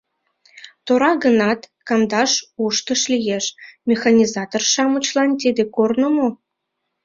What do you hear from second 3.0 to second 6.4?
лиеш— механизатор-шамычлан тиде корно мо?